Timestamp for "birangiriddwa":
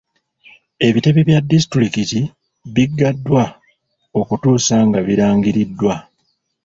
5.07-5.93